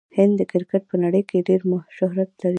[0.17, 1.61] هند د کرکټ په نړۍ کښي ډېر
[1.97, 2.49] شهرت لري.